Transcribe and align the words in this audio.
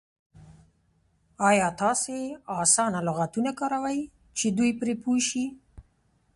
ایا 1.49 1.67
تاسې 1.81 2.15
اسانه 2.61 2.99
لغتونه 3.07 3.51
کاروئ 3.59 3.99
چې 4.37 4.47
دوی 4.57 4.71
پرې 4.79 4.93
پوه 5.03 5.19
شي؟ 5.27 5.45